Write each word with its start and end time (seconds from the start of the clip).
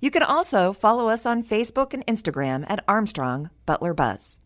You 0.00 0.10
can 0.10 0.24
also 0.24 0.72
follow 0.72 1.08
us 1.08 1.24
on 1.24 1.44
Facebook 1.44 1.94
and 1.94 2.04
Instagram 2.06 2.64
at 2.68 2.84
Armstrong 2.88 3.50
Butler 3.66 3.94
Buzz. 3.94 4.39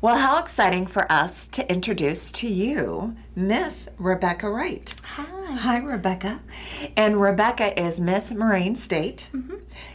Well, 0.00 0.18
how 0.18 0.38
exciting 0.38 0.86
for 0.86 1.10
us 1.10 1.46
to 1.48 1.70
introduce 1.70 2.30
to 2.32 2.48
you 2.48 3.16
Miss 3.34 3.88
Rebecca 3.98 4.50
Wright. 4.50 4.94
Hi. 5.02 5.54
Hi, 5.54 5.78
Rebecca. 5.78 6.40
And 6.96 7.20
Rebecca 7.20 7.80
is 7.80 8.00
Miss 8.00 8.30
Moraine 8.30 8.76
State, 8.76 9.30
Mm-hmm. 9.32 9.54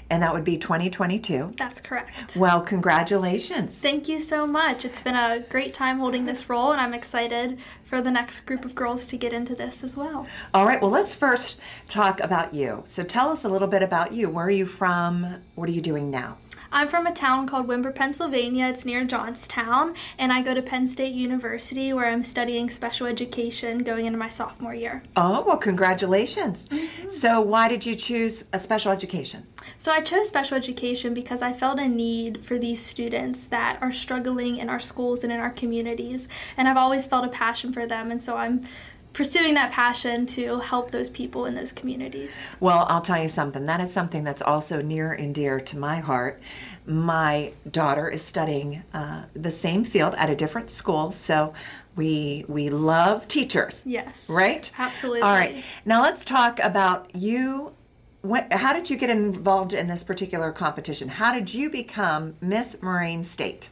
and 0.09 0.23
that 0.23 0.33
would 0.33 0.43
be 0.43 0.57
2022. 0.57 1.53
That's 1.57 1.79
correct. 1.81 2.35
Well, 2.35 2.61
congratulations. 2.61 3.79
Thank 3.79 4.07
you 4.09 4.19
so 4.19 4.47
much. 4.47 4.83
It's 4.83 4.99
been 5.01 5.15
a 5.15 5.41
great 5.49 5.73
time 5.75 5.99
holding 5.99 6.25
this 6.25 6.49
role, 6.49 6.71
and 6.71 6.81
I'm 6.81 6.93
excited 6.95 7.59
for 7.83 8.01
the 8.01 8.09
next 8.11 8.41
group 8.41 8.65
of 8.65 8.73
girls 8.73 9.05
to 9.07 9.17
get 9.17 9.31
into 9.33 9.53
this 9.53 9.83
as 9.83 9.95
well. 9.95 10.25
All 10.53 10.65
right, 10.65 10.81
well, 10.81 10.91
let's 10.91 11.13
first 11.13 11.59
talk 11.87 12.19
about 12.21 12.53
you. 12.53 12.83
So 12.87 13.03
tell 13.03 13.29
us 13.29 13.43
a 13.43 13.49
little 13.49 13.67
bit 13.67 13.83
about 13.83 14.11
you. 14.13 14.29
Where 14.29 14.45
are 14.47 14.49
you 14.51 14.65
from? 14.65 15.35
What 15.55 15.69
are 15.69 15.73
you 15.73 15.81
doing 15.81 16.09
now? 16.09 16.37
I'm 16.71 16.87
from 16.87 17.07
a 17.07 17.11
town 17.11 17.47
called 17.47 17.67
Windber, 17.67 17.93
Pennsylvania. 17.93 18.67
It's 18.67 18.85
near 18.85 19.03
Johnstown, 19.03 19.95
and 20.19 20.31
I 20.31 20.41
go 20.43 20.53
to 20.53 20.61
Penn 20.61 20.87
State 20.87 21.13
University 21.13 21.93
where 21.93 22.05
I'm 22.05 22.21
studying 22.21 22.69
special 22.69 23.07
education 23.07 23.79
going 23.79 24.05
into 24.05 24.19
my 24.19 24.29
sophomore 24.29 24.75
year. 24.75 25.01
Oh, 25.15 25.43
well, 25.45 25.57
congratulations. 25.57 26.67
Mm-hmm. 26.67 27.09
So, 27.09 27.41
why 27.41 27.67
did 27.69 27.85
you 27.85 27.95
choose 27.95 28.43
a 28.53 28.59
special 28.59 28.91
education? 28.91 29.47
So 29.77 29.91
I 29.91 30.01
chose 30.01 30.27
special 30.27 30.57
education 30.57 31.13
because 31.13 31.41
I 31.41 31.53
felt 31.53 31.79
a 31.79 31.87
need 31.87 32.45
for 32.45 32.57
these 32.57 32.83
students 32.83 33.47
that 33.47 33.77
are 33.81 33.91
struggling 33.91 34.57
in 34.57 34.69
our 34.69 34.79
schools 34.79 35.23
and 35.23 35.33
in 35.33 35.39
our 35.39 35.49
communities, 35.49 36.27
and 36.55 36.67
I've 36.67 36.77
always 36.77 37.05
felt 37.05 37.25
a 37.25 37.29
passion 37.29 37.73
for 37.73 37.87
them, 37.87 38.11
and 38.11 38.21
so 38.21 38.37
I'm 38.37 38.65
pursuing 39.13 39.53
that 39.55 39.71
passion 39.71 40.25
to 40.25 40.59
help 40.59 40.91
those 40.91 41.09
people 41.09 41.45
in 41.45 41.55
those 41.55 41.71
communities. 41.71 42.55
Well, 42.59 42.85
I'll 42.89 43.01
tell 43.01 43.21
you 43.21 43.27
something. 43.27 43.65
That 43.65 43.81
is 43.81 43.91
something 43.91 44.23
that's 44.23 44.41
also 44.41 44.81
near 44.81 45.13
and 45.13 45.33
dear 45.33 45.59
to 45.59 45.77
my 45.77 45.97
heart. 45.97 46.41
My 46.85 47.53
daughter 47.69 48.09
is 48.09 48.21
studying 48.21 48.83
uh, 48.93 49.25
the 49.33 49.51
same 49.51 49.83
field 49.83 50.15
at 50.15 50.29
a 50.29 50.35
different 50.35 50.69
school, 50.69 51.11
so 51.11 51.53
we 51.95 52.45
we 52.47 52.69
love 52.69 53.27
teachers. 53.27 53.83
Yes. 53.85 54.29
Right? 54.29 54.71
Absolutely. 54.77 55.21
All 55.21 55.33
right. 55.33 55.63
Now 55.85 56.01
let's 56.01 56.23
talk 56.23 56.59
about 56.59 57.15
you. 57.15 57.73
What, 58.21 58.51
how 58.51 58.73
did 58.73 58.89
you 58.89 58.97
get 58.97 59.09
involved 59.09 59.71
in 59.71 59.87
this 59.87 60.03
particular 60.03 60.51
competition? 60.51 61.07
How 61.07 61.33
did 61.33 61.53
you 61.53 61.69
become 61.69 62.35
Miss 62.41 62.81
Moraine 62.81 63.23
State? 63.23 63.69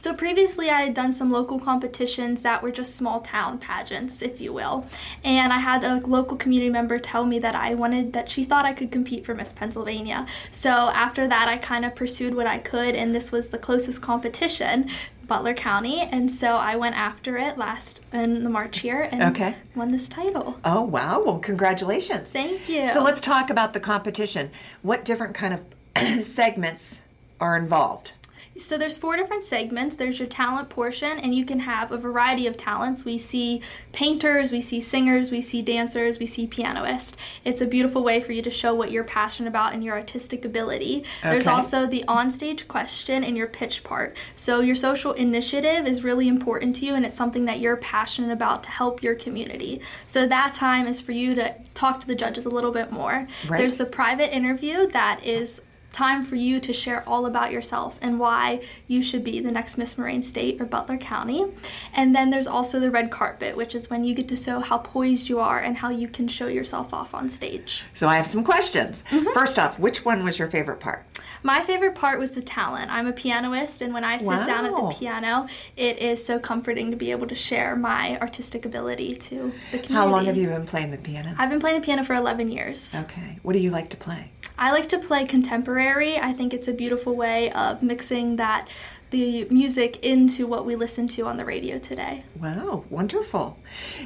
So 0.00 0.14
previously, 0.14 0.70
I 0.70 0.82
had 0.82 0.94
done 0.94 1.12
some 1.12 1.30
local 1.32 1.58
competitions 1.58 2.42
that 2.42 2.62
were 2.62 2.70
just 2.70 2.94
small 2.94 3.20
town 3.20 3.58
pageants, 3.58 4.22
if 4.22 4.40
you 4.40 4.52
will. 4.52 4.86
And 5.24 5.52
I 5.52 5.58
had 5.58 5.82
a 5.82 5.96
local 6.06 6.36
community 6.36 6.70
member 6.70 7.00
tell 7.00 7.26
me 7.26 7.40
that 7.40 7.56
I 7.56 7.74
wanted, 7.74 8.12
that 8.12 8.30
she 8.30 8.44
thought 8.44 8.64
I 8.64 8.74
could 8.74 8.92
compete 8.92 9.26
for 9.26 9.34
Miss 9.34 9.52
Pennsylvania. 9.52 10.24
So 10.52 10.70
after 10.70 11.26
that, 11.26 11.48
I 11.48 11.56
kind 11.56 11.84
of 11.84 11.96
pursued 11.96 12.36
what 12.36 12.46
I 12.46 12.58
could, 12.58 12.94
and 12.94 13.12
this 13.12 13.32
was 13.32 13.48
the 13.48 13.58
closest 13.58 14.00
competition. 14.00 14.88
Butler 15.26 15.52
County, 15.52 16.00
and 16.00 16.30
so 16.30 16.52
I 16.54 16.76
went 16.76 16.96
after 16.96 17.36
it 17.36 17.58
last 17.58 18.00
in 18.14 18.44
the 18.44 18.48
March 18.48 18.82
year 18.82 19.10
and 19.12 19.22
Okay. 19.24 19.56
won 19.74 19.90
this 19.90 20.08
title. 20.08 20.58
Oh 20.64 20.80
wow! 20.80 21.22
Well, 21.22 21.38
congratulations. 21.38 22.30
Thank 22.32 22.66
you. 22.66 22.88
So 22.88 23.02
let's 23.02 23.20
talk 23.20 23.50
about 23.50 23.74
the 23.74 23.80
competition. 23.80 24.50
What 24.80 25.04
different 25.04 25.34
kind 25.34 25.52
of 25.52 26.24
segments 26.24 27.02
are 27.40 27.58
involved? 27.58 28.12
So 28.58 28.76
there's 28.76 28.98
four 28.98 29.16
different 29.16 29.44
segments. 29.44 29.96
There's 29.96 30.18
your 30.18 30.28
talent 30.28 30.68
portion, 30.68 31.18
and 31.18 31.34
you 31.34 31.44
can 31.44 31.60
have 31.60 31.92
a 31.92 31.96
variety 31.96 32.46
of 32.46 32.56
talents. 32.56 33.04
We 33.04 33.18
see 33.18 33.62
painters, 33.92 34.50
we 34.50 34.60
see 34.60 34.80
singers, 34.80 35.30
we 35.30 35.40
see 35.40 35.62
dancers, 35.62 36.18
we 36.18 36.26
see 36.26 36.46
pianists. 36.46 37.16
It's 37.44 37.60
a 37.60 37.66
beautiful 37.66 38.02
way 38.02 38.20
for 38.20 38.32
you 38.32 38.42
to 38.42 38.50
show 38.50 38.74
what 38.74 38.90
you're 38.90 39.04
passionate 39.04 39.48
about 39.48 39.74
and 39.74 39.84
your 39.84 39.94
artistic 39.96 40.44
ability. 40.44 41.04
There's 41.22 41.46
also 41.46 41.86
the 41.86 42.04
onstage 42.08 42.66
question 42.68 43.24
and 43.24 43.36
your 43.36 43.46
pitch 43.46 43.84
part. 43.84 44.16
So 44.34 44.60
your 44.60 44.76
social 44.76 45.12
initiative 45.12 45.86
is 45.86 46.04
really 46.04 46.28
important 46.28 46.76
to 46.76 46.86
you, 46.86 46.94
and 46.94 47.06
it's 47.06 47.16
something 47.16 47.44
that 47.44 47.60
you're 47.60 47.76
passionate 47.76 48.32
about 48.32 48.64
to 48.64 48.70
help 48.70 49.02
your 49.02 49.14
community. 49.14 49.80
So 50.06 50.26
that 50.26 50.54
time 50.54 50.86
is 50.86 51.00
for 51.00 51.12
you 51.12 51.34
to 51.36 51.54
talk 51.74 52.00
to 52.00 52.06
the 52.06 52.14
judges 52.14 52.44
a 52.44 52.50
little 52.50 52.72
bit 52.72 52.90
more. 52.90 53.26
Right. 53.48 53.58
There's 53.58 53.76
the 53.76 53.86
private 53.86 54.34
interview 54.34 54.88
that 54.88 55.24
is 55.24 55.62
time 55.98 56.24
for 56.24 56.36
you 56.36 56.60
to 56.60 56.72
share 56.72 57.02
all 57.08 57.26
about 57.26 57.50
yourself 57.50 57.98
and 58.00 58.20
why 58.20 58.60
you 58.86 59.02
should 59.02 59.24
be 59.24 59.40
the 59.40 59.50
next 59.50 59.76
Miss 59.76 59.98
Moraine 59.98 60.22
State 60.22 60.60
or 60.60 60.64
Butler 60.64 60.96
County. 60.96 61.44
And 61.92 62.14
then 62.14 62.30
there's 62.30 62.46
also 62.46 62.78
the 62.78 62.88
red 62.88 63.10
carpet, 63.10 63.56
which 63.56 63.74
is 63.74 63.90
when 63.90 64.04
you 64.04 64.14
get 64.14 64.28
to 64.28 64.36
show 64.36 64.60
how 64.60 64.78
poised 64.78 65.28
you 65.28 65.40
are 65.40 65.58
and 65.58 65.76
how 65.76 65.90
you 65.90 66.06
can 66.06 66.28
show 66.28 66.46
yourself 66.46 66.94
off 66.94 67.14
on 67.14 67.28
stage. 67.28 67.82
So 67.94 68.06
I 68.06 68.14
have 68.14 68.28
some 68.28 68.44
questions. 68.44 69.02
Mm-hmm. 69.10 69.32
First 69.34 69.58
off, 69.58 69.80
which 69.80 70.04
one 70.04 70.22
was 70.22 70.38
your 70.38 70.46
favorite 70.46 70.78
part? 70.78 71.04
My 71.42 71.60
favorite 71.62 71.94
part 71.94 72.18
was 72.18 72.32
the 72.32 72.42
talent. 72.42 72.90
I'm 72.90 73.06
a 73.06 73.12
pianist, 73.12 73.82
and 73.82 73.94
when 73.94 74.04
I 74.04 74.16
sit 74.18 74.26
down 74.26 74.66
at 74.66 74.74
the 74.74 74.94
piano, 74.98 75.46
it 75.76 75.98
is 75.98 76.24
so 76.24 76.38
comforting 76.38 76.90
to 76.90 76.96
be 76.96 77.10
able 77.10 77.26
to 77.28 77.34
share 77.34 77.76
my 77.76 78.18
artistic 78.20 78.64
ability 78.64 79.14
to 79.16 79.52
the 79.70 79.78
community. 79.78 79.94
How 79.94 80.06
long 80.08 80.24
have 80.26 80.36
you 80.36 80.48
been 80.48 80.66
playing 80.66 80.90
the 80.90 80.98
piano? 80.98 81.34
I've 81.38 81.50
been 81.50 81.60
playing 81.60 81.80
the 81.80 81.84
piano 81.84 82.04
for 82.04 82.14
11 82.14 82.50
years. 82.50 82.94
Okay. 82.94 83.38
What 83.42 83.52
do 83.52 83.60
you 83.60 83.70
like 83.70 83.90
to 83.90 83.96
play? 83.96 84.30
I 84.58 84.72
like 84.72 84.88
to 84.88 84.98
play 84.98 85.24
contemporary. 85.24 86.18
I 86.18 86.32
think 86.32 86.52
it's 86.52 86.68
a 86.68 86.72
beautiful 86.72 87.14
way 87.14 87.52
of 87.52 87.82
mixing 87.82 88.36
that 88.36 88.68
the 89.10 89.44
music 89.46 90.04
into 90.04 90.46
what 90.46 90.66
we 90.66 90.76
listen 90.76 91.08
to 91.08 91.26
on 91.26 91.36
the 91.36 91.44
radio 91.44 91.78
today. 91.78 92.24
Wow, 92.40 92.84
wonderful. 92.90 93.58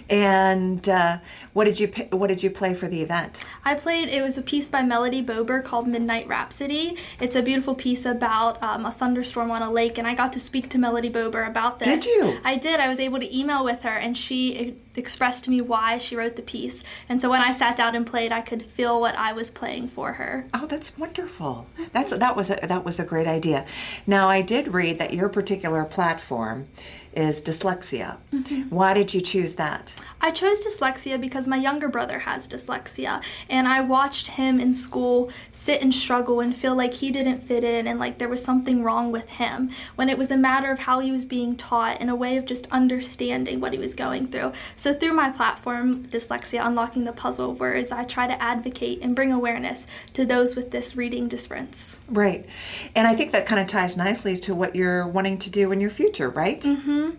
And 0.09 0.89
uh, 0.89 1.19
what 1.53 1.65
did 1.65 1.81
you 1.81 1.89
what 2.11 2.29
did 2.29 2.43
you 2.43 2.51
play 2.51 2.75
for 2.75 2.89
the 2.89 3.03
event? 3.03 3.45
I 3.65 3.75
played, 3.75 4.09
it 4.09 4.23
was 4.23 4.39
a 4.39 4.43
piece 4.43 4.69
by 4.69 4.83
Melody 4.83 5.23
Bober 5.23 5.61
called 5.61 5.89
Midnight 5.89 6.29
Rhapsody. 6.29 6.97
It's 7.21 7.37
a 7.37 7.43
beautiful 7.43 7.75
piece 7.75 8.05
about 8.05 8.63
um, 8.63 8.87
a 8.87 8.93
thunderstorm 8.93 9.51
on 9.51 9.63
a 9.63 9.71
lake, 9.71 9.99
and 9.99 10.07
I 10.07 10.15
got 10.15 10.33
to 10.35 10.41
speak 10.41 10.69
to 10.71 10.79
Melody 10.79 11.09
Bober 11.09 11.45
about 11.45 11.79
this. 11.79 11.89
Did 11.89 12.05
you? 12.05 12.39
I 12.45 12.57
did. 12.57 12.81
I 12.81 12.89
was 12.89 13.01
able 13.01 13.21
to 13.21 13.37
email 13.37 13.65
with 13.65 13.83
her, 13.83 13.97
and 13.97 14.17
she 14.17 14.59
e- 14.59 14.75
expressed 14.97 15.45
to 15.45 15.51
me 15.51 15.61
why 15.61 15.99
she 15.99 16.17
wrote 16.17 16.37
the 16.37 16.43
piece. 16.43 16.85
And 17.09 17.21
so 17.21 17.31
when 17.31 17.41
I 17.41 17.53
sat 17.53 17.77
down 17.77 17.95
and 17.95 18.07
played, 18.07 18.33
I 18.33 18.41
could 18.41 18.71
feel 18.71 19.01
what 19.01 19.17
I 19.17 19.33
was 19.33 19.51
playing 19.51 19.89
for 19.89 20.13
her. 20.15 20.47
Oh, 20.55 20.67
that's 20.67 20.97
wonderful. 20.99 21.67
That's 21.93 22.13
that 22.13 22.37
was 22.37 22.51
a, 22.51 22.59
that 22.63 22.85
was 22.85 23.01
a 23.01 23.05
great 23.05 23.27
idea. 23.27 23.65
Now 24.07 24.29
I 24.29 24.43
did 24.43 24.69
read 24.69 24.92
that 24.95 25.15
your 25.15 25.29
particular 25.29 25.85
platform 25.85 26.69
is 27.15 27.43
dyslexia. 27.43 28.19
Mm-hmm. 28.33 28.63
Why 28.71 28.95
did 28.95 29.13
you 29.13 29.21
choose 29.21 29.55
that? 29.55 29.95
I 30.25 30.31
chose 30.31 30.65
dyslexia 30.65 31.21
because 31.21 31.49
my 31.49 31.57
younger 31.57 31.89
brother 31.89 32.21
has 32.21 32.47
dyslexia, 32.47 33.23
and 33.51 33.67
I 33.67 33.81
watched 33.81 34.29
him 34.29 34.61
in 34.61 34.73
school 34.73 35.31
sit 35.51 35.83
and 35.83 35.93
struggle 35.93 36.39
and 36.39 36.55
feel 36.55 36.77
like 36.77 36.95
he 36.95 37.11
didn't 37.11 37.41
fit 37.41 37.65
in 37.65 37.89
and 37.89 37.99
like 37.99 38.19
there 38.19 38.29
was 38.29 38.43
something 38.43 38.85
wrong 38.85 39.11
with 39.11 39.29
him 39.29 39.71
when 39.97 40.09
it 40.09 40.17
was 40.17 40.31
a 40.31 40.37
matter 40.37 40.71
of 40.71 40.79
how 40.79 41.01
he 41.01 41.11
was 41.11 41.25
being 41.25 41.57
taught 41.57 41.97
and 42.01 42.09
a 42.09 42.15
way 42.15 42.37
of 42.37 42.45
just 42.45 42.69
understanding 42.71 43.59
what 43.59 43.73
he 43.73 43.79
was 43.81 43.95
going 43.95 44.29
through. 44.29 44.53
So, 44.77 44.95
through 44.95 45.13
my 45.13 45.31
platform, 45.31 46.07
Dyslexia 46.07 46.65
Unlocking 46.65 47.05
the 47.05 47.13
Puzzle 47.13 47.51
of 47.51 47.61
Words, 47.61 47.91
I 47.91 48.05
try 48.05 48.29
to 48.29 48.41
advocate 48.41 49.01
and 49.03 49.17
bring 49.17 49.33
awareness 49.33 49.89
to 50.15 50.25
those 50.25 50.55
with 50.55 50.71
this 50.71 50.95
reading 50.95 51.27
difference. 51.27 51.99
Right. 52.09 52.47
And 52.95 53.09
I 53.09 53.17
think 53.17 53.33
that 53.33 53.47
kind 53.47 53.61
of 53.61 53.67
ties 53.67 53.97
nicely 53.97 54.39
to 54.39 54.55
what 54.55 54.77
you're 54.77 55.07
wanting 55.09 55.39
to 55.41 55.51
do 55.51 55.73
in 55.73 55.81
your 55.81 55.91
future, 55.91 56.31
right? 56.31 56.61
Mm-hmm. 56.61 57.11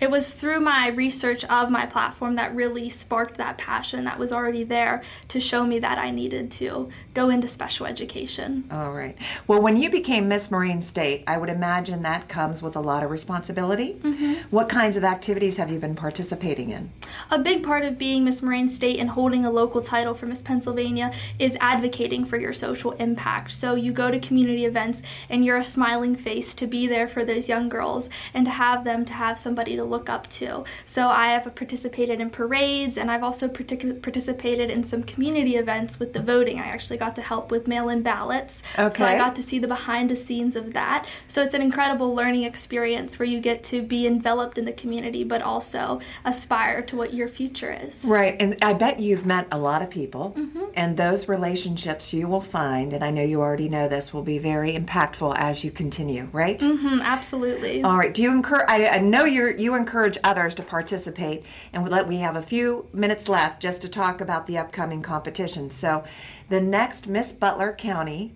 It 0.00 0.10
was 0.10 0.32
through 0.32 0.60
my 0.60 0.88
research 0.88 1.44
of 1.46 1.70
my 1.70 1.86
platform 1.86 2.36
that 2.36 2.54
really 2.54 2.88
sparked 2.88 3.36
that 3.36 3.58
passion 3.58 4.04
that 4.04 4.18
was 4.18 4.32
already 4.32 4.64
there 4.64 5.02
to 5.28 5.40
show 5.40 5.64
me 5.64 5.78
that 5.80 5.98
I 5.98 6.10
needed 6.10 6.50
to 6.52 6.88
go 7.14 7.30
into 7.30 7.48
special 7.48 7.86
education. 7.86 8.68
All 8.70 8.92
right. 8.92 9.16
Well, 9.46 9.60
when 9.60 9.76
you 9.76 9.90
became 9.90 10.28
Miss 10.28 10.50
Moraine 10.50 10.80
State, 10.80 11.24
I 11.26 11.36
would 11.36 11.48
imagine 11.48 12.02
that 12.02 12.28
comes 12.28 12.62
with 12.62 12.76
a 12.76 12.80
lot 12.80 13.02
of 13.02 13.10
responsibility. 13.10 13.94
Mm-hmm. 13.94 14.34
What 14.50 14.68
kinds 14.68 14.96
of 14.96 15.02
activities 15.02 15.56
have 15.56 15.70
you 15.70 15.80
been 15.80 15.96
participating 15.96 16.70
in? 16.70 16.92
A 17.30 17.38
big 17.38 17.64
part 17.64 17.84
of 17.84 17.98
being 17.98 18.24
Miss 18.24 18.40
Moraine 18.40 18.68
State 18.68 18.98
and 18.98 19.10
holding 19.10 19.44
a 19.44 19.50
local 19.50 19.82
title 19.82 20.14
for 20.14 20.26
Miss 20.26 20.42
Pennsylvania 20.42 21.12
is 21.38 21.56
advocating 21.60 22.24
for 22.24 22.38
your 22.38 22.52
social 22.52 22.92
impact. 22.92 23.50
So 23.50 23.74
you 23.74 23.92
go 23.92 24.10
to 24.10 24.20
community 24.20 24.64
events 24.64 25.02
and 25.28 25.44
you're 25.44 25.56
a 25.56 25.64
smiling 25.64 26.14
face 26.14 26.54
to 26.54 26.66
be 26.66 26.86
there 26.86 27.08
for 27.08 27.24
those 27.24 27.48
young 27.48 27.68
girls 27.68 28.08
and 28.32 28.44
to 28.44 28.50
have 28.52 28.84
them 28.84 29.04
to 29.04 29.12
have 29.12 29.38
somebody 29.38 29.74
to 29.74 29.87
look 29.88 30.08
up 30.08 30.28
to. 30.30 30.64
So 30.84 31.08
I 31.08 31.28
have 31.28 31.54
participated 31.54 32.20
in 32.20 32.30
parades 32.30 32.96
and 32.96 33.10
I've 33.10 33.22
also 33.22 33.48
partic- 33.48 34.02
participated 34.02 34.70
in 34.70 34.84
some 34.84 35.02
community 35.02 35.56
events 35.56 35.98
with 35.98 36.12
the 36.12 36.22
voting. 36.22 36.58
I 36.58 36.66
actually 36.66 36.98
got 36.98 37.16
to 37.16 37.22
help 37.22 37.50
with 37.50 37.66
mail 37.66 37.88
in 37.88 38.02
ballots. 38.02 38.62
Okay. 38.78 38.96
So 38.96 39.04
I 39.04 39.16
got 39.16 39.34
to 39.36 39.42
see 39.42 39.58
the 39.58 39.68
behind 39.68 40.10
the 40.10 40.16
scenes 40.16 40.56
of 40.56 40.72
that. 40.74 41.06
So 41.26 41.42
it's 41.42 41.54
an 41.54 41.62
incredible 41.62 42.14
learning 42.14 42.44
experience 42.44 43.18
where 43.18 43.26
you 43.26 43.40
get 43.40 43.64
to 43.64 43.82
be 43.82 44.06
enveloped 44.06 44.58
in 44.58 44.64
the 44.64 44.72
community 44.72 45.24
but 45.24 45.42
also 45.42 46.00
aspire 46.24 46.82
to 46.82 46.96
what 46.96 47.14
your 47.14 47.28
future 47.28 47.72
is. 47.72 48.04
Right. 48.04 48.36
And 48.40 48.56
I 48.62 48.72
bet 48.74 49.00
you've 49.00 49.26
met 49.26 49.46
a 49.50 49.58
lot 49.58 49.82
of 49.82 49.90
people, 49.90 50.36
and 50.74 50.96
those 50.96 51.28
relationships 51.28 52.12
you 52.12 52.28
will 52.28 52.40
find, 52.40 52.92
and 52.92 53.02
I 53.04 53.10
know 53.10 53.22
you 53.22 53.40
already 53.40 53.68
know 53.68 53.88
this, 53.88 54.12
will 54.12 54.22
be 54.22 54.38
very 54.38 54.72
impactful 54.72 55.34
as 55.38 55.64
you 55.64 55.70
continue, 55.70 56.28
right? 56.32 56.58
Mhm, 56.58 57.02
absolutely. 57.02 57.82
All 57.82 57.96
right. 57.96 58.12
Do 58.12 58.22
you 58.22 58.30
encourage? 58.30 58.66
I, 58.68 58.88
I 58.88 58.98
know 58.98 59.24
you're 59.24 59.54
you 59.56 59.74
encourage 59.78 60.18
others 60.22 60.54
to 60.56 60.62
participate, 60.62 61.44
and 61.72 61.82
we 61.82 61.90
let 61.90 62.06
we 62.06 62.18
have 62.18 62.36
a 62.36 62.42
few 62.42 62.86
minutes 62.92 63.28
left 63.28 63.62
just 63.62 63.80
to 63.82 63.88
talk 63.88 64.20
about 64.20 64.46
the 64.46 64.58
upcoming 64.58 65.02
competition. 65.02 65.70
So, 65.70 66.04
the 66.48 66.60
next 66.60 67.06
Miss 67.06 67.32
Butler 67.32 67.72
County 67.72 68.32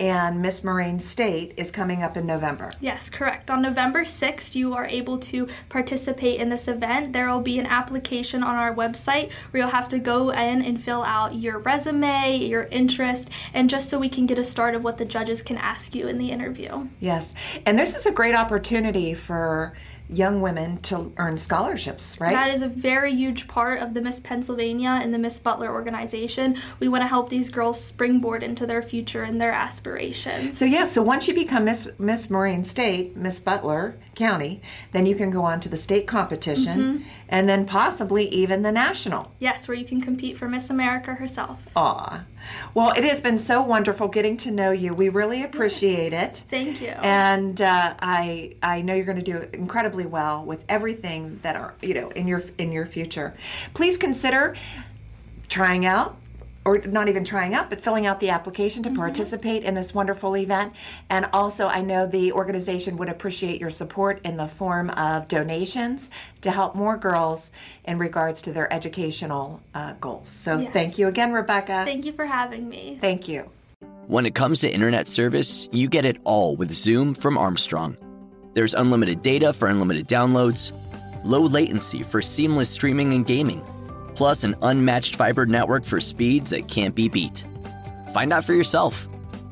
and 0.00 0.40
Miss 0.40 0.64
Moraine 0.64 0.98
State 0.98 1.52
is 1.58 1.70
coming 1.70 2.02
up 2.02 2.16
in 2.16 2.24
November. 2.24 2.70
Yes, 2.80 3.10
correct. 3.10 3.50
On 3.50 3.60
November 3.60 4.04
6th, 4.04 4.54
you 4.54 4.72
are 4.72 4.86
able 4.86 5.18
to 5.18 5.46
participate 5.68 6.40
in 6.40 6.48
this 6.48 6.66
event. 6.68 7.12
There 7.12 7.28
will 7.28 7.42
be 7.42 7.58
an 7.58 7.66
application 7.66 8.42
on 8.42 8.56
our 8.56 8.74
website 8.74 9.30
where 9.50 9.62
you'll 9.62 9.70
have 9.70 9.88
to 9.88 9.98
go 9.98 10.30
in 10.30 10.62
and 10.62 10.82
fill 10.82 11.02
out 11.02 11.34
your 11.34 11.58
resume, 11.58 12.38
your 12.38 12.62
interest, 12.64 13.28
and 13.52 13.68
just 13.68 13.90
so 13.90 13.98
we 13.98 14.08
can 14.08 14.24
get 14.24 14.38
a 14.38 14.44
start 14.44 14.74
of 14.74 14.82
what 14.82 14.96
the 14.96 15.04
judges 15.04 15.42
can 15.42 15.58
ask 15.58 15.94
you 15.94 16.08
in 16.08 16.16
the 16.16 16.30
interview. 16.30 16.88
Yes, 16.98 17.34
and 17.66 17.78
this 17.78 17.94
is 17.94 18.06
a 18.06 18.12
great 18.12 18.34
opportunity 18.34 19.12
for 19.12 19.74
young 20.10 20.40
women 20.40 20.78
to 20.78 21.12
earn 21.16 21.38
scholarships, 21.38 22.20
right? 22.20 22.32
That 22.32 22.50
is 22.50 22.62
a 22.62 22.68
very 22.68 23.14
huge 23.14 23.46
part 23.48 23.80
of 23.80 23.94
the 23.94 24.00
Miss 24.00 24.20
Pennsylvania 24.20 24.98
and 25.02 25.14
the 25.14 25.18
Miss 25.18 25.38
Butler 25.38 25.70
organization. 25.70 26.56
We 26.80 26.88
want 26.88 27.02
to 27.02 27.06
help 27.06 27.28
these 27.28 27.48
girls 27.48 27.82
springboard 27.82 28.42
into 28.42 28.66
their 28.66 28.82
future 28.82 29.22
and 29.22 29.40
their 29.40 29.52
aspirations. 29.52 30.58
So 30.58 30.64
yeah, 30.64 30.84
so 30.84 31.02
once 31.02 31.28
you 31.28 31.34
become 31.34 31.64
Miss 31.64 31.88
Miss 31.98 32.30
Moraine 32.30 32.64
State, 32.64 33.16
Miss 33.16 33.38
Butler 33.40 33.98
County, 34.20 34.60
then 34.92 35.06
you 35.06 35.14
can 35.14 35.30
go 35.30 35.44
on 35.44 35.60
to 35.60 35.68
the 35.70 35.78
state 35.78 36.06
competition, 36.06 37.06
and 37.26 37.48
then 37.48 37.64
possibly 37.64 38.28
even 38.28 38.60
the 38.60 38.70
national. 38.70 39.32
Yes, 39.38 39.66
where 39.66 39.76
you 39.76 39.86
can 39.86 40.02
compete 40.02 40.36
for 40.36 40.46
Miss 40.46 40.68
America 40.68 41.14
herself. 41.14 41.62
Aw, 41.74 42.24
well, 42.74 42.92
it 42.92 43.04
has 43.04 43.22
been 43.22 43.38
so 43.38 43.62
wonderful 43.62 44.08
getting 44.08 44.36
to 44.38 44.50
know 44.50 44.72
you. 44.72 44.92
We 44.92 45.08
really 45.08 45.42
appreciate 45.42 46.12
it. 46.12 46.42
Thank 46.50 46.82
you. 46.82 46.88
And 46.88 47.60
uh, 47.62 47.94
I 48.00 48.56
I 48.62 48.82
know 48.82 48.94
you're 48.94 49.06
going 49.06 49.24
to 49.24 49.32
do 49.32 49.48
incredibly 49.54 50.04
well 50.04 50.44
with 50.44 50.64
everything 50.68 51.38
that 51.42 51.56
are 51.56 51.74
you 51.80 51.94
know 51.94 52.10
in 52.10 52.28
your 52.28 52.42
in 52.58 52.72
your 52.72 52.86
future. 52.86 53.34
Please 53.72 53.96
consider 53.96 54.54
trying 55.48 55.86
out 55.86 56.16
or 56.70 56.78
not 56.86 57.08
even 57.08 57.24
trying 57.24 57.52
out, 57.52 57.68
but 57.68 57.80
filling 57.80 58.06
out 58.06 58.20
the 58.20 58.30
application 58.30 58.82
to 58.84 58.90
participate 58.90 59.64
in 59.64 59.74
this 59.74 59.92
wonderful 59.92 60.36
event. 60.36 60.72
And 61.08 61.28
also, 61.32 61.66
I 61.66 61.80
know 61.80 62.06
the 62.06 62.32
organization 62.32 62.96
would 62.98 63.08
appreciate 63.08 63.60
your 63.60 63.70
support 63.70 64.20
in 64.24 64.36
the 64.36 64.46
form 64.46 64.90
of 64.90 65.26
donations 65.26 66.10
to 66.42 66.52
help 66.52 66.76
more 66.76 66.96
girls 66.96 67.50
in 67.84 67.98
regards 67.98 68.40
to 68.42 68.52
their 68.52 68.72
educational 68.72 69.60
uh, 69.74 69.94
goals. 70.00 70.28
So, 70.28 70.58
Yes. 70.60 70.72
thank 70.72 70.98
you 70.98 71.08
again, 71.08 71.32
Rebecca. 71.32 71.82
Thank 71.84 72.04
you 72.04 72.12
for 72.12 72.24
having 72.24 72.68
me. 72.68 72.98
Thank 73.00 73.26
you. 73.26 73.50
When 74.06 74.26
it 74.26 74.34
comes 74.34 74.60
to 74.60 74.70
internet 74.70 75.08
service, 75.08 75.68
you 75.72 75.88
get 75.88 76.04
it 76.04 76.18
all 76.24 76.54
with 76.56 76.70
Zoom 76.72 77.14
from 77.14 77.36
Armstrong. 77.36 77.96
There's 78.54 78.74
unlimited 78.74 79.22
data 79.22 79.52
for 79.52 79.68
unlimited 79.68 80.06
downloads, 80.06 80.72
low 81.24 81.42
latency 81.42 82.02
for 82.02 82.22
seamless 82.22 82.68
streaming 82.70 83.12
and 83.12 83.26
gaming, 83.26 83.62
plus 84.14 84.44
an 84.44 84.54
unmatched 84.62 85.16
fiber 85.16 85.46
network 85.46 85.84
for 85.84 86.00
speeds 86.00 86.50
that 86.50 86.68
can't 86.68 86.94
be 86.94 87.08
beat. 87.08 87.44
Find 88.12 88.32
out 88.32 88.44
for 88.44 88.54
yourself. 88.54 89.08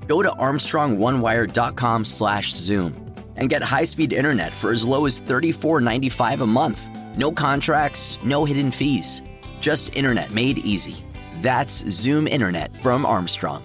Go 0.06 0.22
to 0.22 0.31
armstrongonewire.com 0.31 2.05
slash 2.05 2.52
Zoom 2.52 3.14
and 3.37 3.49
get 3.49 3.62
high-speed 3.62 4.12
internet 4.12 4.52
for 4.52 4.70
as 4.70 4.84
low 4.84 5.06
as 5.06 5.20
$34.95 5.20 6.43
a 6.43 6.46
month. 6.46 6.88
No 7.16 7.31
contracts, 7.32 8.19
no 8.25 8.44
hidden 8.44 8.70
fees. 8.70 9.22
Just 9.60 9.96
internet 9.96 10.32
made 10.32 10.58
easy. 10.58 11.05
That's 11.40 11.88
Zoom 11.88 12.26
Internet 12.26 12.76
from 12.76 13.06
Armstrong. 13.06 13.64